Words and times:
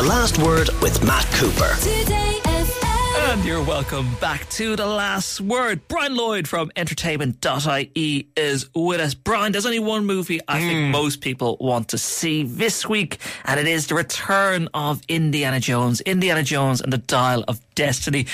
The 0.00 0.06
Last 0.06 0.38
Word 0.38 0.70
with 0.80 1.04
Matt 1.04 1.26
Cooper. 1.32 1.76
And 3.18 3.44
you're 3.44 3.62
welcome 3.62 4.08
back 4.14 4.48
to 4.48 4.74
The 4.74 4.86
Last 4.86 5.42
Word. 5.42 5.86
Brian 5.88 6.16
Lloyd 6.16 6.48
from 6.48 6.72
entertainment.ie 6.74 8.28
is 8.34 8.70
with 8.74 8.98
us. 8.98 9.12
Brian, 9.12 9.52
there's 9.52 9.66
only 9.66 9.78
one 9.78 10.06
movie 10.06 10.40
I 10.48 10.60
think 10.60 10.86
hmm. 10.86 10.90
most 10.90 11.20
people 11.20 11.58
want 11.60 11.88
to 11.88 11.98
see 11.98 12.44
this 12.44 12.88
week, 12.88 13.18
and 13.44 13.60
it 13.60 13.66
is 13.66 13.88
the 13.88 13.94
return 13.94 14.70
of 14.72 15.02
Indiana 15.06 15.60
Jones. 15.60 16.00
Indiana 16.00 16.42
Jones 16.42 16.80
and 16.80 16.90
the 16.90 16.98
Dial 16.98 17.44
of 17.46 17.60
Destiny 17.74 18.26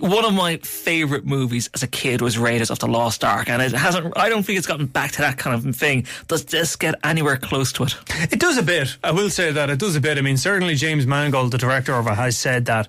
one 0.00 0.24
of 0.24 0.34
my 0.34 0.58
favorite 0.58 1.24
movies 1.24 1.68
as 1.74 1.82
a 1.82 1.86
kid 1.86 2.20
was 2.20 2.38
Raiders 2.38 2.70
of 2.70 2.78
the 2.78 2.86
Lost 2.86 3.24
Ark, 3.24 3.48
and 3.48 3.62
it 3.62 3.72
hasn't. 3.72 4.16
I 4.16 4.28
don't 4.28 4.42
think 4.42 4.58
it's 4.58 4.66
gotten 4.66 4.86
back 4.86 5.12
to 5.12 5.22
that 5.22 5.38
kind 5.38 5.54
of 5.54 5.76
thing. 5.76 6.06
Does 6.28 6.44
this 6.44 6.76
get 6.76 6.94
anywhere 7.04 7.36
close 7.36 7.72
to 7.72 7.84
it? 7.84 7.94
It 8.32 8.40
does 8.40 8.58
a 8.58 8.62
bit. 8.62 8.96
I 9.04 9.12
will 9.12 9.30
say 9.30 9.52
that 9.52 9.70
it 9.70 9.78
does 9.78 9.96
a 9.96 10.00
bit. 10.00 10.18
I 10.18 10.20
mean, 10.20 10.36
certainly 10.36 10.74
James 10.74 11.06
Mangold, 11.06 11.52
the 11.52 11.58
director 11.58 11.94
of 11.94 12.06
it, 12.06 12.14
has 12.14 12.36
said 12.36 12.64
that 12.66 12.88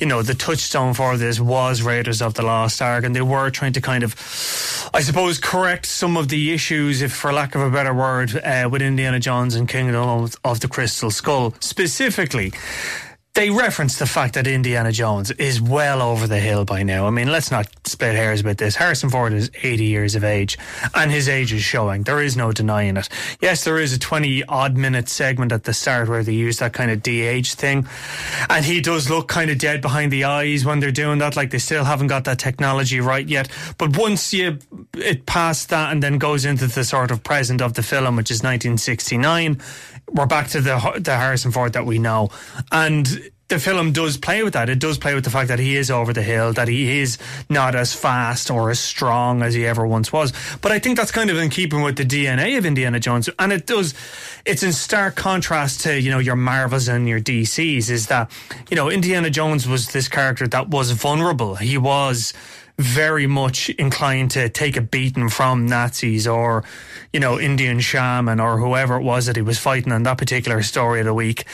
you 0.00 0.06
know 0.06 0.22
the 0.22 0.34
touchstone 0.34 0.94
for 0.94 1.16
this 1.16 1.40
was 1.40 1.82
Raiders 1.82 2.22
of 2.22 2.34
the 2.34 2.42
Lost 2.42 2.80
Ark, 2.80 3.04
and 3.04 3.14
they 3.14 3.22
were 3.22 3.50
trying 3.50 3.72
to 3.74 3.80
kind 3.80 4.02
of, 4.04 4.14
I 4.94 5.00
suppose, 5.00 5.38
correct 5.38 5.86
some 5.86 6.16
of 6.16 6.28
the 6.28 6.52
issues, 6.52 7.02
if 7.02 7.12
for 7.12 7.32
lack 7.32 7.54
of 7.54 7.60
a 7.60 7.70
better 7.70 7.94
word, 7.94 8.34
uh, 8.36 8.68
with 8.70 8.82
Indiana 8.82 9.20
Jones 9.20 9.54
and 9.54 9.68
Kingdom 9.68 9.96
of, 9.96 10.36
of 10.44 10.60
the 10.60 10.68
Crystal 10.68 11.10
Skull 11.10 11.54
specifically 11.60 12.52
they 13.38 13.50
reference 13.50 14.00
the 14.00 14.06
fact 14.06 14.34
that 14.34 14.48
Indiana 14.48 14.90
Jones 14.90 15.30
is 15.30 15.62
well 15.62 16.02
over 16.02 16.26
the 16.26 16.40
hill 16.40 16.64
by 16.64 16.82
now. 16.82 17.06
I 17.06 17.10
mean, 17.10 17.30
let's 17.30 17.52
not 17.52 17.68
split 17.86 18.16
hairs 18.16 18.40
about 18.40 18.58
this. 18.58 18.74
Harrison 18.74 19.10
Ford 19.10 19.32
is 19.32 19.48
80 19.62 19.84
years 19.84 20.16
of 20.16 20.24
age, 20.24 20.58
and 20.92 21.12
his 21.12 21.28
age 21.28 21.52
is 21.52 21.62
showing. 21.62 22.02
There 22.02 22.20
is 22.20 22.36
no 22.36 22.50
denying 22.50 22.96
it. 22.96 23.08
Yes, 23.40 23.62
there 23.62 23.78
is 23.78 23.92
a 23.92 23.98
20 24.00 24.42
odd 24.46 24.76
minute 24.76 25.08
segment 25.08 25.52
at 25.52 25.62
the 25.62 25.72
start 25.72 26.08
where 26.08 26.24
they 26.24 26.32
use 26.32 26.58
that 26.58 26.72
kind 26.72 26.90
of 26.90 27.00
DH 27.00 27.54
thing, 27.54 27.86
and 28.50 28.64
he 28.64 28.80
does 28.80 29.08
look 29.08 29.28
kind 29.28 29.52
of 29.52 29.58
dead 29.58 29.82
behind 29.82 30.10
the 30.10 30.24
eyes 30.24 30.64
when 30.64 30.80
they're 30.80 30.90
doing 30.90 31.18
that, 31.18 31.36
like 31.36 31.50
they 31.50 31.58
still 31.58 31.84
haven't 31.84 32.08
got 32.08 32.24
that 32.24 32.40
technology 32.40 32.98
right 32.98 33.28
yet. 33.28 33.48
But 33.78 33.96
once 33.96 34.34
you 34.34 34.58
it 34.96 35.26
past 35.26 35.68
that 35.68 35.92
and 35.92 36.02
then 36.02 36.18
goes 36.18 36.44
into 36.44 36.66
the 36.66 36.82
sort 36.82 37.12
of 37.12 37.22
present 37.22 37.62
of 37.62 37.74
the 37.74 37.84
film, 37.84 38.16
which 38.16 38.32
is 38.32 38.38
1969, 38.38 39.60
we're 40.10 40.26
back 40.26 40.48
to 40.48 40.60
the 40.60 40.98
the 40.98 41.16
Harrison 41.16 41.52
Ford 41.52 41.74
that 41.74 41.86
we 41.86 42.00
know, 42.00 42.30
and 42.72 43.27
the 43.48 43.58
film 43.58 43.92
does 43.92 44.18
play 44.18 44.42
with 44.42 44.52
that. 44.52 44.68
It 44.68 44.78
does 44.78 44.98
play 44.98 45.14
with 45.14 45.24
the 45.24 45.30
fact 45.30 45.48
that 45.48 45.58
he 45.58 45.76
is 45.76 45.90
over 45.90 46.12
the 46.12 46.22
hill, 46.22 46.52
that 46.52 46.68
he 46.68 47.00
is 47.00 47.16
not 47.48 47.74
as 47.74 47.94
fast 47.94 48.50
or 48.50 48.70
as 48.70 48.78
strong 48.78 49.42
as 49.42 49.54
he 49.54 49.66
ever 49.66 49.86
once 49.86 50.12
was. 50.12 50.34
But 50.60 50.70
I 50.70 50.78
think 50.78 50.98
that's 50.98 51.10
kind 51.10 51.30
of 51.30 51.38
in 51.38 51.48
keeping 51.48 51.82
with 51.82 51.96
the 51.96 52.04
DNA 52.04 52.58
of 52.58 52.66
Indiana 52.66 53.00
Jones. 53.00 53.30
And 53.38 53.50
it 53.50 53.66
does, 53.66 53.94
it's 54.44 54.62
in 54.62 54.72
stark 54.72 55.16
contrast 55.16 55.80
to, 55.80 55.98
you 55.98 56.10
know, 56.10 56.18
your 56.18 56.36
Marvels 56.36 56.88
and 56.88 57.08
your 57.08 57.20
DCs 57.20 57.88
is 57.88 58.08
that, 58.08 58.30
you 58.70 58.76
know, 58.76 58.90
Indiana 58.90 59.30
Jones 59.30 59.66
was 59.66 59.92
this 59.92 60.08
character 60.08 60.46
that 60.48 60.68
was 60.68 60.90
vulnerable. 60.90 61.54
He 61.54 61.78
was, 61.78 62.34
very 62.78 63.26
much 63.26 63.70
inclined 63.70 64.30
to 64.30 64.48
take 64.48 64.76
a 64.76 64.80
beating 64.80 65.28
from 65.28 65.66
Nazis 65.66 66.26
or, 66.26 66.62
you 67.12 67.18
know, 67.18 67.38
Indian 67.38 67.80
shaman 67.80 68.38
or 68.38 68.58
whoever 68.58 68.96
it 68.96 69.02
was 69.02 69.26
that 69.26 69.34
he 69.34 69.42
was 69.42 69.58
fighting 69.58 69.92
on 69.92 70.04
that 70.04 70.16
particular 70.16 70.62
story 70.62 71.00
of 71.00 71.06
the 71.06 71.14
week. 71.14 71.44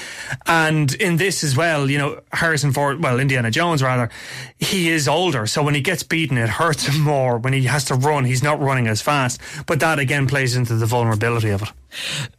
And 0.46 0.92
in 0.94 1.16
this 1.16 1.42
as 1.42 1.56
well, 1.56 1.90
you 1.90 1.96
know, 1.96 2.20
Harrison 2.32 2.72
Ford, 2.72 3.02
well, 3.02 3.18
Indiana 3.18 3.50
Jones 3.50 3.82
rather, 3.82 4.10
he 4.58 4.90
is 4.90 5.08
older. 5.08 5.46
So 5.46 5.62
when 5.62 5.74
he 5.74 5.80
gets 5.80 6.02
beaten, 6.02 6.36
it 6.36 6.50
hurts 6.50 6.86
him 6.86 7.00
more. 7.00 7.38
When 7.38 7.54
he 7.54 7.62
has 7.64 7.86
to 7.86 7.94
run, 7.94 8.24
he's 8.26 8.42
not 8.42 8.60
running 8.60 8.86
as 8.86 9.00
fast. 9.00 9.40
But 9.66 9.80
that 9.80 9.98
again 9.98 10.26
plays 10.26 10.56
into 10.56 10.74
the 10.74 10.86
vulnerability 10.86 11.50
of 11.50 11.62
it. 11.62 11.68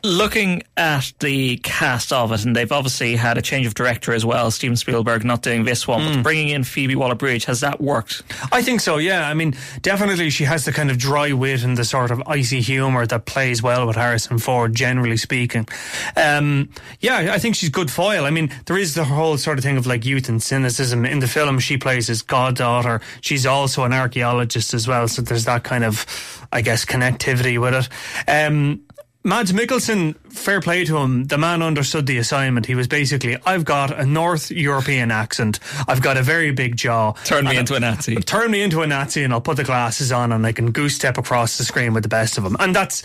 Looking 0.03 0.63
at 0.77 1.13
the 1.19 1.57
cast 1.57 2.11
of 2.11 2.31
it, 2.31 2.45
and 2.45 2.55
they've 2.55 2.71
obviously 2.71 3.15
had 3.15 3.37
a 3.37 3.41
change 3.41 3.65
of 3.65 3.73
director 3.73 4.13
as 4.13 4.25
well. 4.25 4.51
Steven 4.51 4.75
Spielberg 4.75 5.23
not 5.23 5.41
doing 5.41 5.63
this 5.63 5.87
one, 5.87 6.01
mm. 6.01 6.15
but 6.15 6.23
bringing 6.23 6.49
in 6.49 6.63
Phoebe 6.63 6.95
Waller-Bridge 6.95 7.45
has 7.45 7.61
that 7.61 7.81
worked? 7.81 8.23
I 8.51 8.61
think 8.61 8.81
so. 8.81 8.97
Yeah, 8.97 9.27
I 9.27 9.33
mean, 9.33 9.55
definitely 9.81 10.29
she 10.29 10.43
has 10.43 10.65
the 10.65 10.71
kind 10.71 10.91
of 10.91 10.97
dry 10.97 11.33
wit 11.33 11.63
and 11.63 11.77
the 11.77 11.85
sort 11.85 12.11
of 12.11 12.21
icy 12.27 12.61
humour 12.61 13.05
that 13.07 13.25
plays 13.25 13.61
well 13.61 13.87
with 13.87 13.95
Harrison 13.95 14.37
Ford, 14.37 14.75
generally 14.75 15.17
speaking. 15.17 15.67
Um, 16.15 16.69
yeah, 16.99 17.33
I 17.33 17.39
think 17.39 17.55
she's 17.55 17.69
good 17.69 17.91
foil. 17.91 18.25
I 18.25 18.29
mean, 18.29 18.51
there 18.65 18.77
is 18.77 18.95
the 18.95 19.03
whole 19.03 19.37
sort 19.37 19.57
of 19.57 19.63
thing 19.63 19.77
of 19.77 19.87
like 19.87 20.05
youth 20.05 20.29
and 20.29 20.41
cynicism 20.41 21.05
in 21.05 21.19
the 21.19 21.27
film. 21.27 21.59
She 21.59 21.77
plays 21.77 22.07
his 22.07 22.21
goddaughter. 22.21 23.01
She's 23.21 23.45
also 23.45 23.83
an 23.83 23.93
archaeologist 23.93 24.73
as 24.73 24.87
well, 24.87 25.07
so 25.07 25.21
there's 25.21 25.45
that 25.45 25.63
kind 25.63 25.83
of, 25.83 26.47
I 26.51 26.61
guess, 26.61 26.85
connectivity 26.85 27.59
with 27.59 27.73
it. 27.73 27.89
Um, 28.29 28.84
Mads 29.25 29.53
Mikkelsen, 29.53 30.15
fair 30.31 30.61
play 30.61 30.85
to 30.85 30.97
him. 30.97 31.23
The 31.23 31.39
man 31.39 31.63
understood 31.63 32.05
the 32.05 32.19
assignment. 32.19 32.67
He 32.67 32.75
was 32.75 32.87
basically, 32.87 33.35
I've 33.43 33.65
got 33.65 33.91
a 33.91 34.05
North 34.05 34.51
European 34.51 35.09
accent. 35.09 35.59
I've 35.87 36.03
got 36.03 36.15
a 36.15 36.21
very 36.21 36.51
big 36.51 36.75
jaw. 36.75 37.13
Turn 37.23 37.45
me 37.45 37.57
into 37.57 37.73
a 37.73 37.79
Nazi. 37.79 38.17
Turn 38.17 38.51
me 38.51 38.61
into 38.61 38.83
a 38.83 38.87
Nazi, 38.87 39.23
and 39.23 39.33
I'll 39.33 39.41
put 39.41 39.57
the 39.57 39.63
glasses 39.63 40.11
on, 40.11 40.31
and 40.31 40.45
I 40.45 40.51
can 40.51 40.69
goose 40.69 40.93
step 40.93 41.17
across 41.17 41.57
the 41.57 41.63
screen 41.63 41.95
with 41.95 42.03
the 42.03 42.09
best 42.09 42.37
of 42.37 42.43
them. 42.43 42.55
And 42.59 42.75
that's 42.75 43.01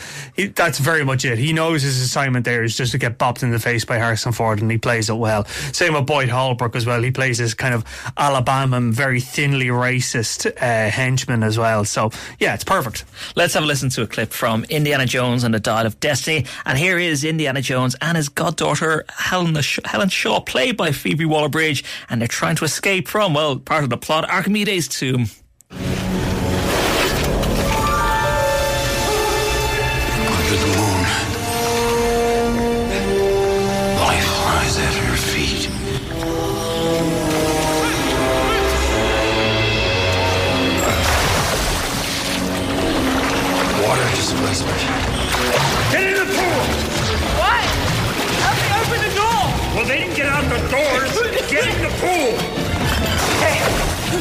that's 0.57 0.79
very 0.79 1.07
much 1.07 1.25
it. 1.25 1.39
He 1.39 1.55
knows 1.55 1.81
his 1.81 2.03
assignment 2.03 2.45
there 2.45 2.65
is 2.65 2.77
just 2.77 2.93
to 2.93 2.99
get 2.99 3.17
bopped 3.17 3.43
in 3.43 3.51
the 3.51 3.59
face 3.59 3.87
by 3.87 3.97
Harrison 3.97 4.33
Ford, 4.33 4.61
and 4.61 4.71
he 4.71 4.77
plays 4.77 5.09
it 5.09 5.17
well. 5.17 5.47
Same 5.73 5.95
with 5.95 6.05
Boyd 6.05 6.29
Holbrook 6.29 6.77
as 6.77 6.85
well. 6.85 7.03
He 7.03 7.13
plays 7.13 7.39
this 7.39 7.55
kind 7.55 7.73
of 7.73 7.83
Alabama, 8.19 8.79
very 8.93 9.21
thinly 9.21 9.69
racist 9.69 10.47
uh, 10.61 10.91
henchman 10.91 11.43
as 11.43 11.57
well. 11.57 11.87
So 11.87 12.11
yeah, 12.39 12.53
it's 12.53 12.65
perfect. 12.65 13.07
Let's 13.37 13.55
have 13.55 13.63
a 13.63 13.67
listen 13.67 13.89
to 13.89 14.03
a 14.03 14.07
clip 14.07 14.35
from 14.35 14.65
Indiana 14.65 15.07
Jones 15.07 15.45
and 15.45 15.55
the 15.55 15.61
Dial 15.61 15.87
of 15.87 15.99
Death 15.99 16.10
Destiny. 16.11 16.45
And 16.67 16.77
here 16.77 16.99
is 16.99 17.23
Indiana 17.23 17.63
Jones 17.63 17.95
and 18.01 18.17
his 18.17 18.29
goddaughter 18.29 19.05
Helen, 19.11 19.57
Helen 19.85 20.09
Shaw, 20.09 20.41
played 20.41 20.77
by 20.77 20.91
Phoebe 20.91 21.25
Waller 21.25 21.49
Bridge. 21.49 21.85
And 22.09 22.21
they're 22.21 22.27
trying 22.27 22.57
to 22.57 22.65
escape 22.65 23.07
from, 23.07 23.33
well, 23.33 23.61
part 23.61 23.85
of 23.85 23.91
the 23.91 23.97
plot, 23.97 24.29
Archimedes' 24.29 24.89
tomb. 24.89 25.29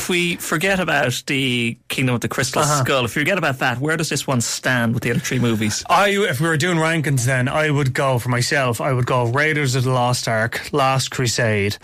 if 0.00 0.08
we 0.08 0.36
forget 0.36 0.80
about 0.80 1.22
the 1.26 1.76
Kingdom 1.88 2.14
of 2.14 2.22
the 2.22 2.28
Crystal 2.28 2.62
uh-huh. 2.62 2.82
Skull, 2.82 3.04
if 3.04 3.14
we 3.14 3.20
forget 3.20 3.36
about 3.36 3.58
that, 3.58 3.78
where 3.80 3.98
does 3.98 4.08
this 4.08 4.26
one 4.26 4.40
stand 4.40 4.94
with 4.94 5.02
the 5.02 5.10
other 5.10 5.20
three 5.20 5.38
movies? 5.38 5.84
I, 5.90 6.08
if 6.08 6.40
we 6.40 6.48
were 6.48 6.56
doing 6.56 6.78
rankings, 6.78 7.26
then 7.26 7.48
I 7.48 7.70
would 7.70 7.92
go 7.92 8.18
for 8.18 8.30
myself. 8.30 8.80
I 8.80 8.94
would 8.94 9.04
go 9.04 9.26
Raiders 9.26 9.74
of 9.74 9.84
the 9.84 9.90
Lost 9.90 10.26
Ark, 10.26 10.72
Last 10.72 11.10
Crusade. 11.10 11.76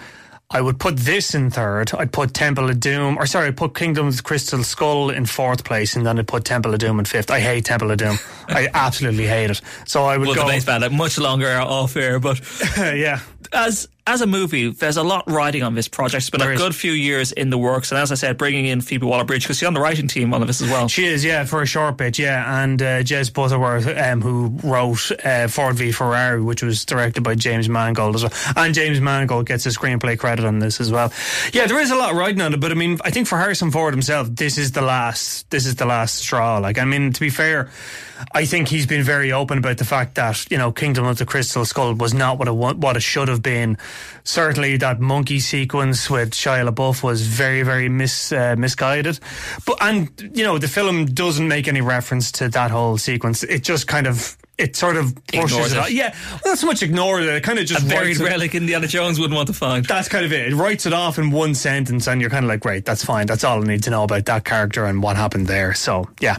I 0.49 0.63
would 0.63 0.79
put 0.79 0.97
this 0.97 1.35
in 1.35 1.51
third. 1.51 1.93
I'd 1.93 2.11
put 2.11 2.33
Temple 2.33 2.71
of 2.71 2.81
Doom, 2.81 3.19
or 3.19 3.27
sorry, 3.27 3.49
I'd 3.49 3.57
put 3.59 3.75
Kingdom 3.75 4.07
of 4.07 4.17
the 4.17 4.23
Crystal 4.23 4.63
Skull 4.63 5.11
in 5.11 5.27
fourth 5.27 5.65
place, 5.65 5.95
and 5.95 6.07
then 6.07 6.19
I'd 6.19 6.27
put 6.27 6.47
Temple 6.47 6.73
of 6.73 6.79
Doom 6.79 6.99
in 6.99 7.05
fifth. 7.05 7.31
I 7.31 7.41
hate 7.41 7.67
Temple 7.67 7.91
of 7.91 7.99
Doom. 7.99 8.19
I 8.49 8.69
absolutely 8.75 9.27
hate 9.27 9.51
it. 9.51 9.61
So 9.85 10.05
I 10.05 10.17
would 10.17 10.27
we'll 10.27 10.37
go. 10.37 10.47
We'll 10.47 10.59
debate 10.59 10.81
that 10.81 10.91
much 10.91 11.19
longer 11.19 11.53
off 11.53 11.97
air, 11.97 12.19
but 12.19 12.41
yeah. 12.79 13.21
As 13.53 13.89
as 14.07 14.21
a 14.21 14.27
movie, 14.27 14.71
there's 14.71 14.97
a 14.97 15.03
lot 15.03 15.29
riding 15.29 15.63
on 15.63 15.75
this 15.75 15.89
project. 15.89 16.23
It's 16.23 16.31
been 16.31 16.41
there 16.41 16.51
a 16.51 16.55
is. 16.55 16.61
good 16.61 16.75
few 16.75 16.93
years 16.93 17.33
in 17.33 17.51
the 17.51 17.59
works, 17.59 17.91
and 17.91 17.99
as 17.99 18.13
I 18.13 18.15
said, 18.15 18.39
bringing 18.39 18.67
in 18.67 18.81
Phoebe 18.81 19.05
Waller-Bridge 19.05 19.43
because 19.43 19.59
she's 19.59 19.67
on 19.67 19.75
the 19.75 19.81
writing 19.81 20.07
team 20.07 20.33
on 20.33 20.47
this 20.47 20.61
as 20.61 20.71
well. 20.71 20.87
She 20.89 21.07
is, 21.07 21.25
yeah, 21.25 21.45
for 21.45 21.61
a 21.61 21.67
short 21.67 21.97
bit, 21.97 22.19
yeah. 22.19 22.63
And 22.63 22.81
uh, 22.81 23.03
Jez 23.03 23.33
Butterworth, 23.33 23.87
um, 23.87 24.23
who 24.23 24.49
wrote 24.63 25.11
uh, 25.25 25.49
Ford 25.49 25.75
v 25.75 25.91
Ferrari, 25.91 26.41
which 26.41 26.63
was 26.63 26.85
directed 26.85 27.23
by 27.23 27.35
James 27.35 27.69
Mangold 27.69 28.15
as 28.15 28.23
well, 28.23 28.33
and 28.55 28.75
James 28.75 29.01
Mangold 29.01 29.47
gets 29.47 29.67
a 29.67 29.71
screenplay 29.71 30.19
credit 30.19 30.45
on 30.45 30.61
this 30.61 30.81
as 30.81 30.93
well. 30.93 31.13
Yeah, 31.53 31.67
there 31.67 31.81
is 31.81 31.91
a 31.91 31.97
lot 31.97 32.15
riding 32.15 32.41
on 32.41 32.55
it, 32.55 32.61
but 32.61 32.71
I 32.71 32.75
mean, 32.75 32.99
I 33.05 33.11
think 33.11 33.27
for 33.27 33.39
Harrison 33.39 33.71
Ford 33.73 33.93
himself, 33.93 34.29
this 34.31 34.57
is 34.57 34.73
the 34.73 34.83
last, 34.83 35.51
this 35.51 35.67
is 35.67 35.75
the 35.75 35.87
last 35.87 36.17
straw. 36.17 36.59
Like, 36.59 36.79
I 36.79 36.85
mean, 36.85 37.13
to 37.13 37.21
be 37.21 37.31
fair. 37.31 37.71
I 38.33 38.47
think 38.47 38.69
he's 38.69 38.87
been 38.87 39.03
very 39.03 39.31
open 39.31 39.59
about 39.59 39.77
the 39.77 39.85
fact 39.85 40.15
that 40.15 40.51
you 40.51 40.57
know 40.57 40.73
Kingdom 40.73 41.05
of 41.05 41.19
the 41.19 41.27
Crystal 41.27 41.67
Skull 41.67 41.93
was 41.93 42.15
not 42.15 42.39
what 42.39 42.49
it 42.49 42.53
what 42.55 42.97
it 42.97 43.03
should 43.03 43.29
have 43.29 43.43
been. 43.43 43.77
Certainly 44.25 44.77
that 44.79 45.01
monkey 45.01 45.41
sequence 45.41 46.11
with 46.11 46.31
Shia 46.33 46.69
LaBeouf 46.69 47.03
was 47.03 47.23
very, 47.23 47.63
very 47.63 47.89
mis, 47.89 48.33
uh, 48.33 48.57
misguided. 48.59 49.19
But 49.65 49.79
and 49.81 50.31
you 50.35 50.45
know 50.45 50.59
the 50.59 50.69
film 50.69 51.07
doesn't 51.07 51.47
make 51.47 51.69
any 51.69 51.81
reference 51.81 52.33
to 52.33 52.49
that 52.49 52.71
whole 52.71 52.99
sequence. 52.99 53.43
It 53.43 53.63
just 53.63 53.87
kind 53.87 54.07
of 54.07 54.37
it 54.59 54.75
sort 54.77 54.97
of 54.97 55.15
brushes 55.27 55.73
it. 55.73 55.77
it. 55.77 55.79
off. 55.79 55.91
Yeah, 55.91 56.15
well, 56.31 56.41
not 56.47 56.59
so 56.59 56.67
much 56.67 56.83
ignores 56.83 57.25
it. 57.27 57.35
It 57.35 57.43
kind 57.43 57.59
of 57.59 57.67
just 57.67 57.85
A 57.85 57.89
buried 57.89 58.17
writes 58.17 58.21
it- 58.21 58.25
relic 58.25 58.55
Indiana 58.55 58.87
Jones 58.87 59.19
wouldn't 59.19 59.37
want 59.37 59.49
to 59.49 59.53
find. 59.55 59.85
That's 59.85 60.09
kind 60.09 60.25
of 60.25 60.33
it. 60.33 60.53
It 60.53 60.55
writes 60.57 60.87
it 60.87 60.93
off 60.93 61.19
in 61.19 61.31
one 61.31 61.55
sentence, 61.55 62.07
and 62.07 62.21
you're 62.21 62.31
kind 62.31 62.45
of 62.45 62.49
like, 62.49 62.61
great, 62.61 62.85
that's 62.85 63.05
fine. 63.05 63.27
That's 63.27 63.45
all 63.45 63.63
I 63.63 63.67
need 63.67 63.83
to 63.85 63.91
know 63.91 64.05
about 64.05 64.25
that 64.27 64.45
character 64.45 64.85
and 64.87 65.03
what 65.03 65.17
happened 65.17 65.47
there. 65.47 65.75
So 65.75 66.09
yeah, 66.21 66.37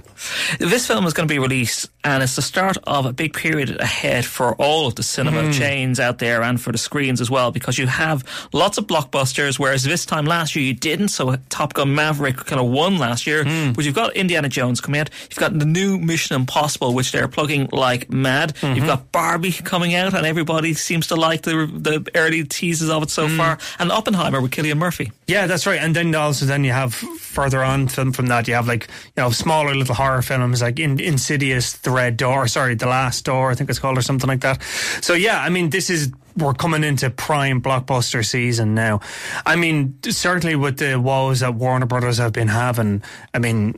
This 0.60 0.88
film 0.88 1.06
is 1.06 1.14
going 1.14 1.28
to 1.28 1.34
be 1.34 1.40
released, 1.40 1.90
and 2.04 2.24
it's 2.24 2.36
the 2.36 2.42
start 2.42 2.78
of 2.86 3.06
a 3.06 3.14
big 3.14 3.34
period 3.34 3.80
ahead 3.80 4.26
for 4.26 4.56
all 4.56 4.88
of 4.88 4.96
the 4.96 5.04
cinema 5.04 5.44
Hmm. 5.46 5.52
chains 5.52 6.00
out 6.00 6.18
there 6.18 6.42
and 6.42 6.60
for 6.60 6.72
the 6.72 6.78
screens 6.78 7.22
as 7.22 7.30
well, 7.30 7.52
because 7.52 7.78
you 7.78 7.86
have 7.88 8.24
lots 8.54 8.78
of 8.78 8.88
blockbusters, 8.88 9.60
whereas 9.60 9.84
this 9.84 10.06
time 10.06 10.26
last 10.26 10.56
year 10.56 10.66
you 10.66 10.74
didn't. 10.74 11.10
So 11.10 11.36
Top 11.50 11.74
Gun 11.74 11.94
Maverick 11.94 12.38
kind 12.38 12.60
of 12.60 12.68
won 12.68 12.98
last 12.98 13.28
year, 13.28 13.44
Hmm. 13.44 13.74
but 13.74 13.86
you've 13.86 13.96
got 13.96 14.16
Indiana 14.16 14.50
Jones 14.50 14.82
coming 14.82 15.02
out. 15.02 15.10
You've 15.30 15.38
got 15.40 15.58
the 15.58 15.66
new 15.66 15.98
Mission 16.00 16.36
Impossible, 16.36 16.94
which 16.94 17.12
they're 17.12 17.28
plugging 17.28 17.70
like 17.72 18.07
mad. 18.10 18.56
Mm-hmm. 18.56 18.76
You've 18.76 18.86
got 18.88 19.12
Barbie 19.12 19.52
coming 19.52 19.94
out, 19.96 20.14
and 20.14 20.26
everybody 20.26 20.74
seems 20.74 21.08
to 21.08 21.16
like 21.16 21.42
the 21.44 21.66
the 21.74 22.10
early 22.16 22.44
teases 22.44 22.90
of 22.90 23.04
it 23.04 23.10
so 23.10 23.28
Hmm. 23.28 23.38
far. 23.38 23.58
And 23.80 23.92
Oppenheimer 23.92 24.42
with 24.42 24.52
Cillian 24.52 24.78
Murphy. 24.78 25.12
yeah, 25.28 25.48
that's 25.48 25.66
right. 25.68 25.80
And 25.82 25.96
then 25.96 26.14
also 26.16 26.46
then 26.46 26.64
you 26.64 26.72
have 26.72 26.94
further 26.94 27.64
on 27.64 27.88
from 27.88 28.12
from 28.14 28.28
that 28.28 28.48
you 28.48 28.56
have 28.56 28.68
like 28.68 28.88
you 29.16 29.24
know 29.24 29.30
smaller 29.32 29.76
little 29.76 29.96
horror 29.96 30.22
films 30.22 30.62
like 30.62 30.80
in, 30.80 31.00
Insidious, 31.00 31.74
The 31.74 31.92
Red 31.92 32.18
Door, 32.18 32.48
sorry, 32.48 32.76
The 32.76 32.88
Last 32.88 33.26
Door, 33.26 33.52
I 33.52 33.56
think 33.56 33.70
it's 33.70 33.80
called 33.80 33.98
or 33.98 34.02
something 34.02 34.28
like 34.28 34.42
that. 34.42 34.62
So 35.02 35.14
yeah, 35.14 35.42
I 35.42 35.50
mean 35.50 35.70
this 35.70 35.90
is 35.90 36.12
we're 36.38 36.54
coming 36.54 36.84
into 36.84 37.10
prime 37.10 37.62
blockbuster 37.62 38.24
season 38.26 38.76
now. 38.76 39.00
I 39.46 39.56
mean 39.56 39.98
certainly 40.10 40.56
with 40.56 40.78
the 40.78 41.00
woes 41.00 41.40
that 41.42 41.56
Warner 41.56 41.86
Brothers 41.88 42.18
have 42.20 42.32
been 42.34 42.48
having, 42.48 43.02
I 43.34 43.40
mean 43.40 43.78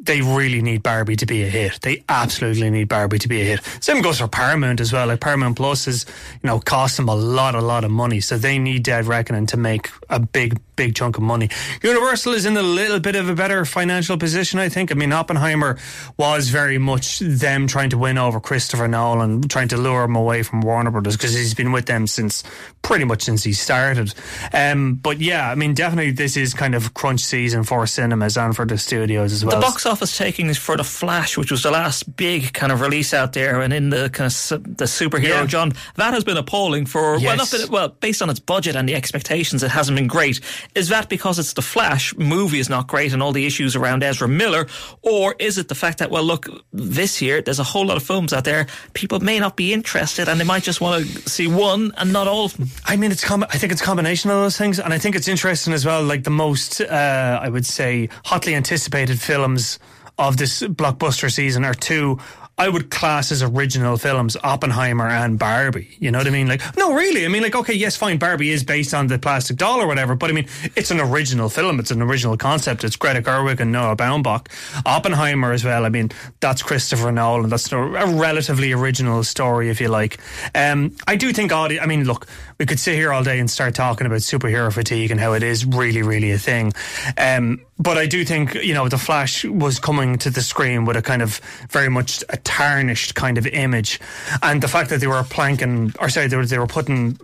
they 0.00 0.20
really 0.20 0.62
need 0.62 0.82
Barbie 0.82 1.16
to 1.16 1.26
be 1.26 1.42
a 1.42 1.48
hit. 1.48 1.80
They 1.82 2.04
absolutely 2.08 2.70
need 2.70 2.88
Barbie 2.88 3.18
to 3.18 3.28
be 3.28 3.40
a 3.40 3.44
hit. 3.44 3.60
Same 3.80 4.00
goes 4.02 4.20
for 4.20 4.28
Paramount 4.28 4.80
as 4.80 4.92
well. 4.92 5.06
Like 5.06 5.20
Paramount 5.20 5.56
Plus 5.56 5.86
is, 5.88 6.06
you 6.42 6.46
know, 6.46 6.60
cost 6.60 6.96
them 6.96 7.08
a 7.08 7.14
lot, 7.14 7.54
a 7.54 7.60
lot 7.60 7.84
of 7.84 7.90
money. 7.90 8.20
So 8.20 8.38
they 8.38 8.58
need 8.58 8.84
Dead 8.84 9.06
Reckoning 9.06 9.46
to 9.46 9.56
make 9.56 9.90
a 10.08 10.20
big, 10.20 10.60
big 10.78 10.94
chunk 10.94 11.16
of 11.18 11.22
money. 11.24 11.50
Universal 11.82 12.32
is 12.34 12.46
in 12.46 12.56
a 12.56 12.62
little 12.62 13.00
bit 13.00 13.16
of 13.16 13.28
a 13.28 13.34
better 13.34 13.64
financial 13.64 14.16
position, 14.16 14.60
I 14.60 14.68
think. 14.68 14.90
I 14.92 14.94
mean, 14.94 15.12
Oppenheimer 15.12 15.76
was 16.16 16.48
very 16.48 16.78
much 16.78 17.18
them 17.18 17.66
trying 17.66 17.90
to 17.90 17.98
win 17.98 18.16
over 18.16 18.38
Christopher 18.40 18.86
Nolan, 18.88 19.42
trying 19.48 19.68
to 19.68 19.76
lure 19.76 20.04
him 20.04 20.14
away 20.16 20.44
from 20.44 20.60
Warner 20.60 20.92
Brothers 20.92 21.16
because 21.16 21.34
he's 21.34 21.52
been 21.52 21.72
with 21.72 21.86
them 21.86 22.06
since 22.06 22.44
pretty 22.82 23.04
much 23.04 23.22
since 23.22 23.42
he 23.42 23.52
started. 23.52 24.14
Um, 24.54 24.94
but 24.94 25.20
yeah, 25.20 25.50
I 25.50 25.56
mean, 25.56 25.74
definitely 25.74 26.12
this 26.12 26.36
is 26.36 26.54
kind 26.54 26.74
of 26.76 26.94
crunch 26.94 27.20
season 27.20 27.64
for 27.64 27.86
cinemas 27.86 28.36
and 28.38 28.54
for 28.54 28.64
the 28.64 28.78
studios 28.78 29.32
as 29.32 29.44
well. 29.44 29.56
The 29.56 29.66
box 29.66 29.84
office 29.84 30.16
takings 30.16 30.56
for 30.56 30.76
The 30.76 30.84
Flash, 30.84 31.36
which 31.36 31.50
was 31.50 31.64
the 31.64 31.72
last 31.72 32.16
big 32.16 32.52
kind 32.52 32.70
of 32.70 32.80
release 32.80 33.12
out 33.12 33.32
there, 33.32 33.60
and 33.60 33.72
in 33.72 33.90
the 33.90 34.08
kind 34.10 34.26
of 34.26 34.32
su- 34.32 34.58
the 34.58 34.84
superhero 34.84 35.28
Yeah. 35.40 35.46
John, 35.46 35.72
that 35.96 36.14
has 36.14 36.22
been 36.22 36.36
appalling 36.36 36.86
for 36.86 37.18
well, 37.18 37.36
not 37.36 37.50
been, 37.50 37.68
well, 37.68 37.88
based 37.88 38.22
on 38.22 38.30
its 38.30 38.40
budget 38.40 38.76
and 38.76 38.88
the 38.88 38.94
expectations, 38.94 39.62
it 39.64 39.70
hasn't 39.70 39.96
been 39.96 40.06
great. 40.06 40.40
Is 40.74 40.88
that 40.88 41.08
because 41.08 41.38
it's 41.38 41.54
The 41.54 41.62
Flash 41.62 42.14
movie 42.16 42.60
is 42.60 42.68
not 42.68 42.86
great 42.86 43.12
and 43.12 43.22
all 43.22 43.32
the 43.32 43.46
issues 43.46 43.74
around 43.74 44.02
Ezra 44.02 44.28
Miller, 44.28 44.66
or 45.02 45.34
is 45.38 45.58
it 45.58 45.68
the 45.68 45.74
fact 45.74 45.98
that 45.98 46.10
well, 46.10 46.22
look, 46.22 46.46
this 46.72 47.20
year 47.20 47.42
there's 47.42 47.58
a 47.58 47.64
whole 47.64 47.86
lot 47.86 47.96
of 47.96 48.02
films 48.02 48.32
out 48.32 48.44
there, 48.44 48.66
people 48.94 49.20
may 49.20 49.38
not 49.38 49.56
be 49.56 49.72
interested 49.72 50.28
and 50.28 50.38
they 50.38 50.44
might 50.44 50.62
just 50.62 50.80
want 50.80 51.04
to 51.04 51.28
see 51.28 51.46
one 51.46 51.92
and 51.96 52.12
not 52.12 52.28
all 52.28 52.44
of 52.44 52.56
them. 52.56 52.68
I 52.84 52.96
mean, 52.96 53.10
it's 53.10 53.24
com- 53.24 53.44
I 53.44 53.58
think 53.58 53.72
it's 53.72 53.80
a 53.80 53.84
combination 53.84 54.30
of 54.30 54.36
those 54.36 54.56
things, 54.56 54.78
and 54.78 54.92
I 54.92 54.98
think 54.98 55.16
it's 55.16 55.28
interesting 55.28 55.72
as 55.72 55.84
well. 55.84 56.02
Like 56.02 56.24
the 56.24 56.30
most, 56.30 56.80
uh, 56.80 57.40
I 57.42 57.48
would 57.48 57.66
say, 57.66 58.08
hotly 58.24 58.54
anticipated 58.54 59.20
films 59.20 59.78
of 60.18 60.36
this 60.36 60.62
blockbuster 60.62 61.30
season 61.32 61.64
are 61.64 61.74
two. 61.74 62.18
I 62.58 62.68
would 62.68 62.90
class 62.90 63.30
as 63.30 63.42
original 63.42 63.96
films, 63.96 64.36
Oppenheimer 64.42 65.06
and 65.06 65.38
Barbie. 65.38 65.96
You 66.00 66.10
know 66.10 66.18
what 66.18 66.26
I 66.26 66.30
mean? 66.30 66.48
Like, 66.48 66.60
no, 66.76 66.94
really. 66.94 67.24
I 67.24 67.28
mean, 67.28 67.42
like, 67.42 67.54
okay, 67.54 67.74
yes, 67.74 67.96
fine, 67.96 68.18
Barbie 68.18 68.50
is 68.50 68.64
based 68.64 68.94
on 68.94 69.06
the 69.06 69.18
plastic 69.18 69.56
doll 69.56 69.80
or 69.80 69.86
whatever, 69.86 70.16
but 70.16 70.28
I 70.28 70.32
mean, 70.32 70.48
it's 70.74 70.90
an 70.90 71.00
original 71.00 71.48
film. 71.48 71.78
It's 71.78 71.92
an 71.92 72.02
original 72.02 72.36
concept. 72.36 72.82
It's 72.82 72.96
Greta 72.96 73.22
Gerwig 73.22 73.60
and 73.60 73.70
Noah 73.70 73.96
Baumbach. 73.96 74.48
Oppenheimer 74.84 75.52
as 75.52 75.64
well. 75.64 75.84
I 75.84 75.88
mean, 75.88 76.10
that's 76.40 76.62
Christopher 76.62 77.12
Nolan. 77.12 77.48
That's 77.48 77.70
a, 77.72 77.78
relatively 77.78 78.72
original 78.72 79.22
story, 79.22 79.70
if 79.70 79.80
you 79.80 79.88
like. 79.88 80.18
Um, 80.54 80.96
I 81.06 81.16
do 81.16 81.32
think 81.32 81.52
I 81.52 81.86
mean, 81.86 82.04
look, 82.04 82.26
we 82.58 82.66
could 82.66 82.80
sit 82.80 82.94
here 82.94 83.12
all 83.12 83.22
day 83.22 83.38
and 83.38 83.50
start 83.50 83.74
talking 83.74 84.06
about 84.06 84.18
superhero 84.18 84.72
fatigue 84.72 85.10
and 85.10 85.20
how 85.20 85.32
it 85.34 85.42
is 85.42 85.64
really, 85.64 86.02
really 86.02 86.32
a 86.32 86.38
thing. 86.38 86.72
Um, 87.16 87.60
but 87.78 87.96
I 87.96 88.06
do 88.06 88.24
think, 88.24 88.54
you 88.54 88.74
know, 88.74 88.88
The 88.88 88.98
Flash 88.98 89.44
was 89.44 89.78
coming 89.78 90.18
to 90.18 90.30
the 90.30 90.42
screen 90.42 90.84
with 90.84 90.96
a 90.96 91.02
kind 91.02 91.22
of 91.22 91.40
very 91.70 91.88
much 91.88 92.22
a 92.28 92.36
tarnished 92.38 93.14
kind 93.14 93.38
of 93.38 93.46
image. 93.46 94.00
And 94.42 94.62
the 94.62 94.68
fact 94.68 94.90
that 94.90 95.00
they 95.00 95.06
were 95.06 95.22
planking, 95.24 95.92
or 96.00 96.08
sorry, 96.08 96.26
they 96.28 96.36
were, 96.36 96.46
they 96.46 96.58
were 96.58 96.66
putting 96.66 97.18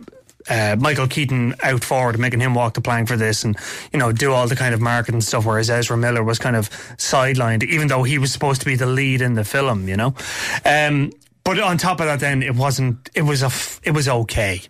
uh, 0.49 0.77
Michael 0.79 1.09
Keaton 1.09 1.55
out 1.63 1.83
forward, 1.83 2.19
making 2.19 2.41
him 2.41 2.55
walk 2.55 2.75
the 2.75 2.81
plank 2.81 3.09
for 3.09 3.17
this, 3.17 3.45
and 3.45 3.57
you 3.93 3.99
know 3.99 4.13
do 4.13 4.33
all 4.33 4.47
the 4.47 4.55
kind 4.57 4.75
of 4.75 4.81
marketing 4.81 5.23
stuff. 5.23 5.47
Whereas 5.47 5.71
Ezra 5.71 5.97
Miller 5.97 6.23
was 6.23 6.39
kind 6.39 6.55
of 6.55 6.69
sidelined, 6.99 7.63
even 7.65 7.89
though 7.89 8.03
he 8.03 8.19
was 8.19 8.31
supposed 8.31 8.61
to 8.61 8.67
be 8.67 8.77
the 8.77 8.85
lead 8.87 9.23
in 9.23 9.35
the 9.35 9.45
film. 9.45 9.89
You 9.89 9.97
know, 9.97 10.15
um, 10.67 11.13
but 11.45 11.59
on 11.59 11.79
top 11.79 11.99
of 12.01 12.07
that, 12.07 12.21
then 12.21 12.43
it 12.43 12.55
wasn't. 12.55 13.09
It 13.15 13.23
was 13.23 13.43
a. 13.43 13.47
f- 13.47 13.81
It 13.85 13.93
was 13.93 14.07
okay. 14.07 14.61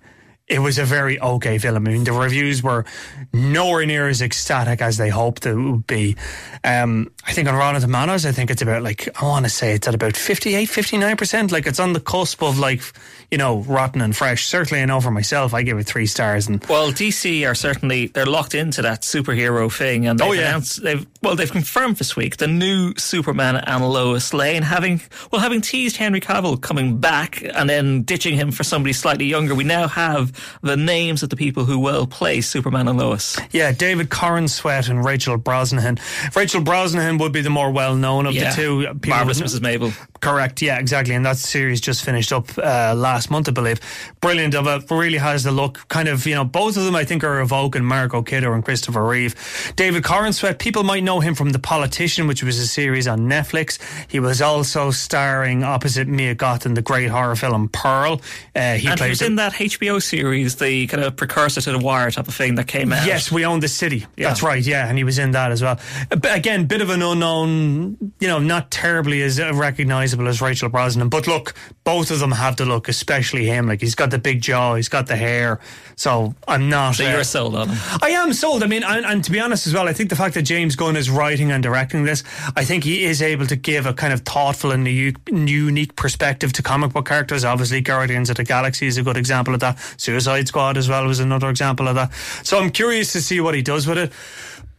It 0.47 0.59
was 0.59 0.79
a 0.79 0.85
very 0.85 1.19
okay 1.19 1.57
film. 1.57 1.77
I 1.77 1.79
mean, 1.91 2.05
the 2.05 2.13
reviews 2.13 2.63
were 2.63 2.85
nowhere 3.33 3.87
near 3.87 4.09
as 4.09 4.21
ecstatic 4.21 4.83
as 4.83 4.99
they 4.99 5.09
hoped 5.09 5.47
it 5.47 5.55
would 5.55 5.87
be. 5.87 6.17
Um, 6.63 7.11
I 7.27 7.33
think 7.33 7.49
on 7.49 7.55
Rotten 7.55 7.81
Tomatoes, 7.81 8.27
I 8.27 8.33
think 8.33 8.51
it's 8.51 8.61
about 8.61 8.83
like, 8.83 9.09
I 9.21 9.25
want 9.25 9.47
to 9.47 9.51
say 9.51 9.73
it's 9.73 9.89
at 9.89 9.95
about 9.95 10.19
58, 10.19 10.69
59%. 10.69 11.51
Like 11.51 11.67
it's 11.67 11.81
on 11.81 11.95
the 11.95 12.01
cusp 12.01 12.43
of 12.43 12.59
like, 12.59 12.83
you 13.31 13.39
know, 13.39 13.61
rotten 13.61 14.03
and 14.03 14.15
fresh. 14.15 14.47
Certainly, 14.47 14.83
I 14.83 14.85
know 14.85 15.01
for 15.01 15.11
myself, 15.11 15.55
I 15.55 15.63
give 15.63 15.79
it 15.79 15.85
three 15.85 16.05
stars. 16.07 16.47
And 16.47 16.63
Well, 16.67 16.93
DC 16.93 17.49
are 17.49 17.55
certainly 17.55 18.09
they're 18.09 18.27
locked 18.27 18.55
into 18.55 18.83
that 18.83 19.01
superhero 19.01 19.73
thing, 19.75 20.07
and 20.07 20.19
they've 20.21 20.29
Oh, 20.29 20.33
yeah. 20.33 20.43
announced 20.49 20.83
they've 20.83 21.07
well 21.23 21.35
they've 21.37 21.51
confirmed 21.51 21.97
this 21.97 22.17
week 22.17 22.37
the 22.37 22.47
new 22.47 22.93
Superman 22.99 23.57
and 23.57 23.89
Lois 23.89 24.35
Lane 24.35 24.63
having 24.63 25.01
well 25.33 25.41
having 25.41 25.63
teased 25.63 25.97
Henry 25.97 26.21
Cavill 26.21 26.61
coming 26.61 26.99
back 26.99 27.43
and 27.43 27.69
then 27.69 28.03
ditching 28.03 28.35
him 28.35 28.53
for 28.53 28.63
somebody 28.63 28.93
slightly 28.93 29.25
younger. 29.25 29.55
We 29.55 29.65
now 29.65 29.89
have 29.89 30.34
the 30.63 30.77
names 30.77 31.23
of 31.23 31.31
the 31.31 31.37
people 31.37 31.65
who 31.65 31.79
will 31.79 32.07
play 32.07 32.41
Superman 32.41 32.89
and 32.89 32.99
Lois. 32.99 33.39
yeah, 33.53 33.73
David 33.73 34.09
Corrin 34.11 34.49
Sweat 34.49 34.89
and 34.89 35.05
Rachel 35.05 35.39
Brosnahan. 35.39 35.99
Rachel 36.35 36.61
Brosnahan 36.63 37.19
would 37.21 37.33
be 37.33 37.41
the 37.41 37.51
more 37.51 37.71
well 37.71 37.95
known 37.95 38.27
of 38.27 38.35
Yeah. 38.35 38.51
the 38.51 38.57
two. 38.57 38.81
People 39.01 39.11
Marvelous 39.11 39.41
Mrs. 39.41 39.61
Maisel. 39.61 39.93
Correct, 40.21 40.63
yeah, 40.63 40.79
exactly. 40.79 41.15
And 41.15 41.27
that 41.27 41.37
series 41.37 41.81
just 41.81 42.03
finished 42.05 42.33
up 42.33 42.47
uh, 42.57 42.95
last 42.97 43.31
month, 43.31 43.49
I 43.49 43.53
believe. 43.53 43.79
Brilliant 44.21 44.55
of 44.55 44.67
it. 44.67 44.91
Really 44.91 45.19
has 45.19 45.45
the 45.45 45.53
look. 45.53 45.87
Kind 45.89 46.09
of, 46.09 46.27
you 46.27 46.35
know, 46.35 46.45
both 46.45 46.77
of 46.79 46.85
them 46.85 46.95
I 46.97 47.05
think 47.05 47.23
are 47.25 47.41
evoking 47.41 47.85
Margot 47.85 48.23
Kidder 48.23 48.55
and 48.55 48.65
Christopher 48.65 49.05
Reeve. 49.05 49.35
David 49.77 50.05
Sweat, 50.33 50.59
people 50.59 50.83
might 50.83 51.03
know 51.05 51.21
him 51.21 51.35
from 51.35 51.51
The 51.51 51.59
Politician, 51.59 52.27
which 52.27 52.43
was 52.43 52.59
a 52.59 52.67
series 52.67 53.07
on 53.07 53.21
Netflix. 53.29 53.79
He 54.09 54.19
was 54.21 54.41
also 54.41 54.91
starring 54.91 55.63
opposite 55.63 56.09
Mia 56.09 56.35
Goth 56.35 56.65
in 56.65 56.73
the 56.75 56.83
great 56.83 57.11
horror 57.11 57.37
film 57.37 57.69
Pearl. 57.69 58.21
Uh, 58.57 58.75
he 58.75 58.89
And 58.89 58.99
played 58.99 59.11
was 59.11 59.21
in 59.23 59.37
that 59.37 59.53
HBO 59.53 59.99
series, 60.03 60.24
the 60.33 60.87
kind 60.89 61.03
of 61.05 61.17
precursor 61.17 61.61
to 61.61 61.73
the 61.73 61.79
Wire 61.79 62.11
type 62.11 62.29
of 62.29 62.35
thing 62.35 62.55
that 62.57 62.67
came 62.67 62.93
out. 62.93 63.07
Yes, 63.07 63.31
we 63.31 63.45
own 63.45 63.61
the 63.61 63.69
city. 63.69 64.07
Yeah. 64.17 64.29
That's 64.29 64.43
right. 64.43 64.63
Yeah, 64.65 64.89
and 64.89 64.97
he 64.99 65.05
was 65.05 65.19
in 65.19 65.33
that 65.33 65.53
as 65.53 65.63
well. 65.63 65.79
Uh, 66.11 66.17
But 66.17 66.37
again, 66.37 66.67
bit 66.67 66.81
of 66.81 66.91
an 66.91 67.03
unknown. 67.03 67.97
You 68.21 68.29
know, 68.29 68.39
not 68.39 68.71
terribly 68.71 69.23
as 69.23 69.41
recognizable 69.41 70.29
as 70.29 70.41
Rachel 70.41 70.69
Brosnan. 70.69 71.09
But 71.09 71.27
look, 71.27 71.55
both 71.85 72.11
of 72.11 72.19
them 72.19 72.33
have 72.33 72.57
the 72.57 72.65
look, 72.65 72.89
especially 72.89 73.47
him. 73.47 73.67
Like 73.69 73.81
he's 73.81 73.95
got 73.95 74.11
the 74.11 74.19
big 74.19 74.41
jaw, 74.41 74.75
he's 74.75 74.89
got 74.89 75.07
the 75.07 75.17
hair. 75.17 75.61
So 75.97 76.35
I'm 76.49 76.69
not. 76.69 76.97
So 76.97 77.07
uh, 77.07 77.11
you're 77.11 77.25
sold 77.25 77.55
on 77.55 77.69
him. 77.69 77.79
I 78.03 78.11
am 78.11 78.33
sold. 78.33 78.63
I 78.63 78.67
mean, 78.67 78.83
and, 78.83 79.05
and 79.07 79.25
to 79.25 79.31
be 79.31 79.41
honest 79.41 79.67
as 79.67 79.75
well, 79.75 79.89
I 79.89 79.93
think 79.93 80.11
the 80.11 80.17
fact 80.17 80.35
that 80.35 80.43
James 80.43 80.75
Gunn 80.77 80.97
is 80.97 81.09
writing 81.11 81.53
and 81.53 81.63
directing 81.63 82.05
this, 82.05 82.25
I 82.57 82.65
think 82.65 82.85
he 82.85 83.05
is 83.05 83.23
able 83.23 83.47
to 83.47 83.57
give 83.57 83.87
a 83.87 83.93
kind 83.95 84.13
of 84.13 84.21
thoughtful 84.23 84.71
and 84.73 84.87
u- 84.89 85.13
unique 85.31 85.95
perspective 85.97 86.53
to 86.55 86.63
comic 86.63 86.93
book 86.93 87.07
characters. 87.07 87.45
Obviously, 87.45 87.81
Guardians 87.81 88.31
of 88.31 88.37
the 88.37 88.45
Galaxy 88.45 88.87
is 88.87 88.99
a 88.99 89.03
good 89.03 89.17
example 89.17 89.55
of 89.55 89.61
that. 89.61 89.79
Suicide 90.15 90.47
Squad 90.47 90.77
as 90.77 90.89
well 90.89 91.07
was 91.07 91.19
another 91.19 91.51
example 91.51 91.89
of 91.89 91.97
that. 91.97 92.13
So 92.45 92.61
I'm 92.61 92.71
curious 92.71 93.13
to 93.15 93.21
see 93.21 93.41
what 93.41 93.55
he 93.55 93.63
does 93.63 93.87
with 93.87 93.99
it. 93.99 94.13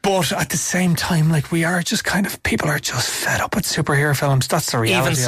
But 0.02 0.32
at 0.32 0.50
the 0.50 0.58
same 0.58 0.96
time, 0.96 1.30
like 1.30 1.52
we 1.52 1.66
are 1.66 1.82
just 1.82 2.06
kind 2.06 2.26
of 2.26 2.42
people 2.44 2.70
are 2.70 2.80
just 2.80 3.10
fed 3.10 3.42
up 3.42 3.54
with 3.54 3.66
superhero 3.66 4.18
films. 4.18 4.48
That's 4.48 4.72
the 4.72 4.80
reality. 4.80 5.02
Even 5.02 5.12
of 5.14 5.20
it. 5.20 5.24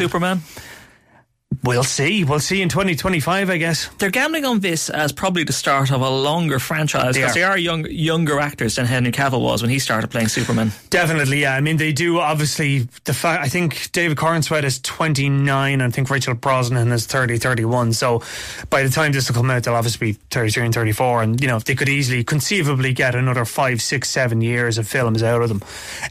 We'll 1.63 1.83
see. 1.83 2.23
We'll 2.23 2.39
see 2.39 2.61
in 2.61 2.69
2025, 2.69 3.49
I 3.49 3.57
guess. 3.57 3.89
They're 3.97 4.09
gambling 4.09 4.45
on 4.45 4.59
this 4.59 4.89
as 4.89 5.11
probably 5.11 5.43
the 5.43 5.53
start 5.53 5.91
of 5.91 6.01
a 6.01 6.09
longer 6.09 6.59
franchise 6.59 7.15
They 7.15 7.21
because 7.21 7.31
are. 7.31 7.39
they 7.39 7.43
are 7.43 7.57
young, 7.57 7.85
younger 7.89 8.39
actors 8.39 8.75
than 8.75 8.85
Henry 8.85 9.11
Cavill 9.11 9.41
was 9.41 9.61
when 9.61 9.69
he 9.71 9.79
started 9.79 10.09
playing 10.09 10.27
Superman. 10.27 10.71
Definitely, 10.89 11.41
yeah. 11.41 11.53
I 11.55 11.61
mean, 11.61 11.77
they 11.77 11.91
do 11.93 12.19
obviously. 12.19 12.87
The 13.05 13.13
fact 13.13 13.43
I 13.43 13.49
think 13.49 13.91
David 13.91 14.17
Corenswet 14.17 14.63
is 14.63 14.79
29, 14.79 15.73
and 15.73 15.83
I 15.83 15.89
think 15.89 16.09
Rachel 16.09 16.33
Brosnan 16.35 16.91
is 16.91 17.05
30, 17.05 17.37
31. 17.37 17.93
So 17.93 18.21
by 18.69 18.83
the 18.83 18.89
time 18.89 19.11
this 19.11 19.27
will 19.29 19.35
come 19.35 19.49
out, 19.49 19.63
they'll 19.63 19.75
obviously 19.75 20.13
be 20.13 20.19
33 20.31 20.65
and 20.65 20.73
34. 20.73 21.23
And, 21.23 21.41
you 21.41 21.47
know, 21.47 21.59
they 21.59 21.75
could 21.75 21.89
easily, 21.89 22.23
conceivably 22.23 22.93
get 22.93 23.15
another 23.15 23.45
five, 23.45 23.81
six, 23.81 24.09
seven 24.09 24.41
years 24.41 24.77
of 24.77 24.87
films 24.87 25.23
out 25.23 25.41
of 25.41 25.49
them. 25.49 25.63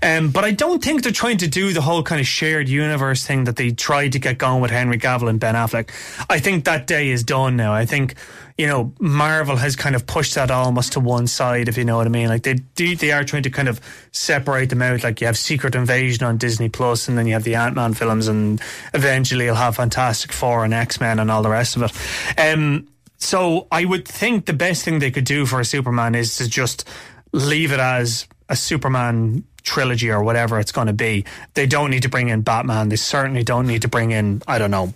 Um, 0.02 0.30
but 0.30 0.44
I 0.44 0.50
don't 0.50 0.82
think 0.82 1.02
they're 1.02 1.12
trying 1.12 1.38
to 1.38 1.48
do 1.48 1.72
the 1.72 1.82
whole 1.82 2.02
kind 2.02 2.20
of 2.20 2.26
shared 2.26 2.68
universe 2.68 3.24
thing 3.26 3.44
that 3.44 3.56
they 3.56 3.70
tried 3.70 4.12
to 4.12 4.18
get 4.18 4.38
going 4.38 4.60
with 4.60 4.70
Henry 4.70 4.98
Cavill 4.98 5.35
and 5.36 5.40
Ben 5.40 5.54
Affleck. 5.54 5.90
I 6.30 6.38
think 6.38 6.64
that 6.64 6.86
day 6.86 7.10
is 7.10 7.22
done 7.22 7.56
now. 7.56 7.72
I 7.72 7.86
think 7.86 8.14
you 8.58 8.66
know, 8.66 8.92
Marvel 8.98 9.56
has 9.56 9.76
kind 9.76 9.94
of 9.94 10.06
pushed 10.06 10.34
that 10.34 10.50
almost 10.50 10.94
to 10.94 11.00
one 11.00 11.26
side, 11.26 11.68
if 11.68 11.76
you 11.76 11.84
know 11.84 11.98
what 11.98 12.06
I 12.06 12.10
mean. 12.10 12.28
Like 12.28 12.42
they 12.42 12.54
do, 12.54 12.96
they 12.96 13.12
are 13.12 13.22
trying 13.22 13.42
to 13.42 13.50
kind 13.50 13.68
of 13.68 13.80
separate 14.12 14.70
them 14.70 14.80
out. 14.80 15.04
Like 15.04 15.20
you 15.20 15.26
have 15.26 15.36
Secret 15.36 15.74
Invasion 15.74 16.24
on 16.24 16.38
Disney 16.38 16.70
Plus, 16.70 17.06
and 17.06 17.18
then 17.18 17.26
you 17.26 17.34
have 17.34 17.44
the 17.44 17.54
Ant 17.54 17.74
Man 17.74 17.92
films, 17.92 18.28
and 18.28 18.60
eventually 18.94 19.44
you'll 19.44 19.56
have 19.56 19.76
Fantastic 19.76 20.32
Four 20.32 20.64
and 20.64 20.72
X 20.72 21.00
Men 21.00 21.18
and 21.18 21.30
all 21.30 21.42
the 21.42 21.50
rest 21.50 21.76
of 21.76 21.82
it. 21.82 22.40
Um, 22.40 22.88
so 23.18 23.66
I 23.70 23.84
would 23.84 24.08
think 24.08 24.46
the 24.46 24.54
best 24.54 24.84
thing 24.84 25.00
they 25.00 25.10
could 25.10 25.24
do 25.24 25.44
for 25.44 25.60
a 25.60 25.64
Superman 25.64 26.14
is 26.14 26.36
to 26.38 26.48
just 26.48 26.88
leave 27.32 27.72
it 27.72 27.80
as 27.80 28.26
a 28.48 28.56
Superman 28.56 29.44
trilogy 29.62 30.10
or 30.10 30.22
whatever 30.22 30.58
it's 30.60 30.72
going 30.72 30.86
to 30.86 30.92
be. 30.92 31.24
They 31.54 31.66
don't 31.66 31.90
need 31.90 32.02
to 32.02 32.08
bring 32.08 32.28
in 32.28 32.42
Batman. 32.42 32.88
They 32.88 32.96
certainly 32.96 33.42
don't 33.42 33.66
need 33.66 33.82
to 33.82 33.88
bring 33.88 34.12
in, 34.12 34.42
I 34.46 34.58
don't 34.58 34.70
know, 34.70 34.94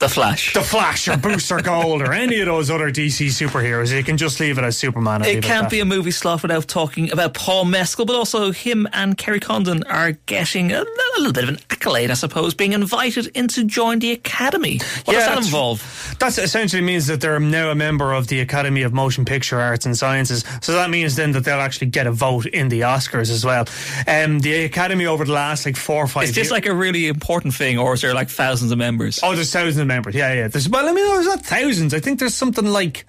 The 0.00 0.08
Flash. 0.08 0.54
the 0.54 0.62
Flash 0.62 1.08
or 1.08 1.18
Booster 1.18 1.58
Gold 1.58 2.00
or 2.00 2.14
any 2.14 2.40
of 2.40 2.46
those 2.46 2.70
other 2.70 2.90
DC 2.90 3.26
superheroes. 3.26 3.94
You 3.94 4.02
can 4.02 4.16
just 4.16 4.40
leave 4.40 4.56
it 4.56 4.64
as 4.64 4.78
Superman. 4.78 5.22
It 5.26 5.44
can't 5.44 5.68
be 5.68 5.80
a 5.80 5.84
movie 5.84 6.10
slot 6.10 6.40
without 6.40 6.66
talking 6.68 7.12
about 7.12 7.34
Paul 7.34 7.66
Mescal, 7.66 8.06
but 8.06 8.16
also 8.16 8.50
him 8.50 8.88
and 8.94 9.18
Kerry 9.18 9.40
Condon 9.40 9.84
are 9.84 10.12
getting 10.24 10.72
a, 10.72 10.80
a 10.80 11.18
little 11.18 11.34
bit 11.34 11.44
of 11.44 11.50
an 11.50 11.58
accolade, 11.68 12.10
I 12.10 12.14
suppose, 12.14 12.54
being 12.54 12.72
invited 12.72 13.26
in 13.36 13.48
to 13.48 13.64
join 13.64 13.98
the 13.98 14.12
Academy. 14.12 14.78
What 15.04 15.12
does 15.16 15.26
that 15.26 15.36
involve? 15.36 16.16
That 16.18 16.38
essentially 16.38 16.80
means 16.80 17.06
that 17.08 17.20
they're 17.20 17.38
now 17.38 17.70
a 17.70 17.74
member 17.74 18.14
of 18.14 18.28
the 18.28 18.40
Academy 18.40 18.80
of 18.80 18.94
Motion 18.94 19.26
Picture 19.26 19.60
Arts 19.60 19.84
and 19.84 19.94
Sciences. 19.94 20.46
So 20.62 20.72
that 20.72 20.88
means 20.88 21.16
then 21.16 21.32
that 21.32 21.44
they'll 21.44 21.60
actually 21.60 21.88
get 21.88 22.06
a 22.06 22.12
vote 22.12 22.46
in 22.46 22.70
the 22.70 22.80
Oscars 22.80 23.30
as 23.30 23.44
well. 23.44 23.66
Um, 24.06 24.38
the 24.38 24.64
Academy 24.64 25.04
over 25.04 25.26
the 25.26 25.32
last 25.32 25.66
like 25.66 25.76
four 25.76 26.04
or 26.04 26.08
five 26.08 26.24
Is 26.24 26.30
this 26.30 26.36
years. 26.46 26.50
like 26.52 26.64
a 26.64 26.74
really 26.74 27.06
important 27.06 27.52
thing, 27.52 27.78
or 27.78 27.92
is 27.92 28.00
there 28.00 28.14
like 28.14 28.30
thousands 28.30 28.72
of 28.72 28.78
members? 28.78 29.20
Oh, 29.22 29.34
there's 29.34 29.52
thousands 29.52 29.89
of 29.90 29.94
members. 29.96 30.14
Yeah, 30.14 30.32
yeah. 30.32 30.48
There's, 30.48 30.68
well, 30.68 30.88
I 30.88 30.92
mean, 30.92 31.06
there's 31.06 31.26
not 31.26 31.44
thousands. 31.44 31.94
I 31.94 32.00
think 32.00 32.18
there's 32.18 32.34
something 32.34 32.66
like. 32.66 33.04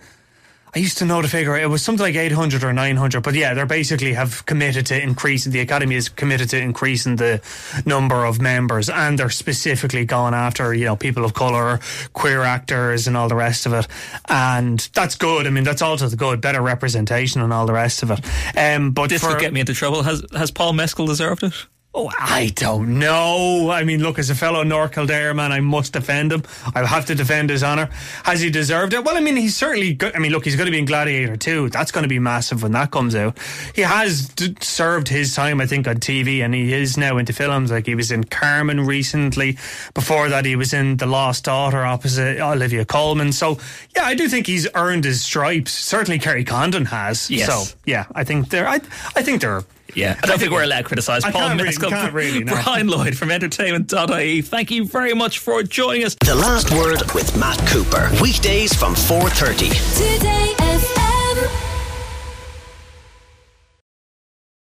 I 0.74 0.80
used 0.80 1.00
to 1.00 1.06
know 1.06 1.22
the 1.22 1.28
figure. 1.28 1.58
It 1.58 1.70
was 1.70 1.82
something 1.82 2.02
like 2.06 2.16
800 2.16 2.64
or 2.64 2.72
900. 2.72 3.24
But 3.24 3.34
yeah, 3.34 3.54
they're 3.54 3.66
basically 3.66 4.14
have 4.14 4.46
committed 4.46 4.86
to 4.86 5.02
increasing, 5.02 5.52
the 5.52 5.60
Academy 5.60 5.96
is 5.96 6.08
committed 6.08 6.50
to 6.52 6.58
increasing 6.62 7.18
the 7.18 7.42
number 7.86 8.24
of 8.24 8.40
members. 8.40 8.90
And 8.90 9.20
they're 9.20 9.30
specifically 9.30 10.06
going 10.06 10.34
after, 10.34 10.74
you 10.74 10.86
know, 10.86 10.96
people 10.96 11.26
of 11.26 11.34
colour, 11.34 11.82
queer 12.14 12.44
actors, 12.44 13.06
and 13.06 13.18
all 13.18 13.28
the 13.28 13.36
rest 13.36 13.66
of 13.66 13.74
it. 13.74 13.86
And 14.30 14.80
that's 14.94 15.16
good. 15.16 15.46
I 15.46 15.50
mean, 15.50 15.66
that's 15.66 15.82
all 15.82 15.98
to 15.98 16.08
the 16.08 16.16
good. 16.16 16.40
Better 16.40 16.62
representation 16.62 17.42
and 17.42 17.52
all 17.52 17.66
the 17.66 17.74
rest 17.74 18.02
of 18.02 18.12
it. 18.12 18.22
Um, 18.58 18.92
but 18.92 19.10
This 19.10 19.22
for, 19.22 19.38
get 19.38 19.52
me 19.52 19.60
into 19.60 19.74
trouble. 19.74 20.04
Has 20.04 20.24
has 20.32 20.52
Paul 20.52 20.72
Mescal 20.72 21.06
deserved 21.06 21.44
it? 21.44 21.66
Oh, 21.94 22.10
I 22.18 22.54
don't 22.56 23.00
know. 23.00 23.70
I 23.70 23.84
mean, 23.84 24.02
look, 24.02 24.18
as 24.18 24.30
a 24.30 24.36
fellow 24.36 24.64
North 24.64 24.94
Kildare 24.94 25.34
man, 25.34 25.52
I 25.52 25.60
must 25.60 25.92
defend 25.92 26.32
him. 26.32 26.42
I 26.74 26.86
have 26.86 27.06
to 27.08 27.16
defend 27.16 27.50
his 27.50 27.64
honour. 27.64 27.90
Has 28.24 28.40
he 28.40 28.50
deserved 28.50 28.94
it? 28.94 29.04
Well, 29.04 29.18
I 29.18 29.20
mean, 29.20 29.36
he's 29.36 29.58
certainly 29.58 29.94
good. 29.94 30.16
I 30.16 30.20
mean, 30.20 30.32
look, 30.32 30.46
he's 30.46 30.56
going 30.56 30.68
to 30.68 30.72
be 30.72 30.80
in 30.80 30.86
Gladiator 30.86 31.36
too. 31.36 31.68
That's 31.70 31.92
going 31.92 32.04
to 32.04 32.08
be 32.08 32.18
massive 32.18 32.64
when 32.64 32.72
that 32.72 32.92
comes 32.92 33.14
out. 33.14 33.38
He 33.76 33.82
has 33.82 34.30
d- 34.30 34.56
served 34.62 35.10
his 35.10 35.36
time, 35.36 35.60
I 35.60 35.66
think, 35.66 35.86
on 35.86 35.98
TV, 35.98 36.40
and 36.46 36.54
he 36.54 36.74
is 36.74 36.96
now 36.98 37.18
into 37.18 37.34
films. 37.34 37.72
Like 37.72 37.88
he 37.88 37.96
was 37.96 38.10
in 38.10 38.24
Carmen 38.24 38.86
recently. 38.86 39.58
Before 39.94 40.30
that, 40.30 40.46
he 40.46 40.56
was 40.56 40.74
in 40.74 40.96
The 40.96 41.08
Lost 41.08 41.44
Daughter 41.44 41.84
opposite 41.84 42.40
Olivia 42.40 42.86
Colman. 42.86 43.34
So, 43.34 43.58
yeah, 43.98 44.06
I 44.06 44.16
do 44.16 44.30
think 44.30 44.48
he's 44.48 44.66
earned 44.76 45.04
his 45.04 45.22
stripes. 45.26 45.74
Certainly, 45.74 46.20
Kerry 46.20 46.46
Condon 46.46 46.86
has. 46.86 47.30
Yes. 47.30 47.48
So, 47.48 47.78
yeah, 47.86 48.06
I 48.16 48.24
think 48.24 48.48
they're. 48.48 48.68
I, 48.68 48.76
I 49.14 49.24
think 49.24 49.42
they're. 49.42 49.66
Yeah, 49.94 50.20
I 50.24 50.28
don't 50.28 50.40
think 50.40 50.52
we're 50.52 50.64
allowed 50.64 50.80
to 50.80 50.84
criticise 50.84 51.24
Paul 51.24 51.32
can't 51.34 51.62
really- 51.62 51.76
can't 51.76 52.14
really, 52.14 52.44
no. 52.44 52.54
Brian 52.64 52.88
Lloyd 52.88 53.18
from 53.18 53.32
entertainment.ie. 53.32 54.42
Thank 54.42 54.72
you 54.72 54.86
very 54.86 55.14
much 55.14 55.40
for 55.40 55.64
joining 55.64 56.04
us. 56.06 56.16
The 56.26 56.36
Last 56.36 56.72
Word 56.72 57.02
with 57.14 57.36
Matt 57.38 57.58
Cooper. 57.68 58.10
Weekdays 58.22 58.74
from 58.74 58.96
4.30. 58.96 59.70
Today 59.98 60.61